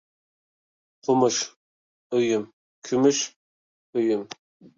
قومۇش 1.07 1.37
ئۆيۈم، 2.17 2.47
كۈمۈش 2.89 3.21
ئۆيۈم. 3.27 4.27